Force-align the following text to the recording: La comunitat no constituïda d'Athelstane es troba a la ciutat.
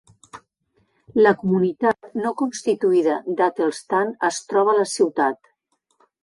La 1.25 1.33
comunitat 1.41 2.17
no 2.21 2.31
constituïda 2.39 3.19
d'Athelstane 3.43 4.17
es 4.31 4.41
troba 4.55 4.75
a 4.75 4.77
la 4.81 4.89
ciutat. 4.95 5.55